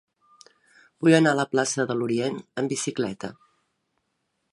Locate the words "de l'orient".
1.91-2.39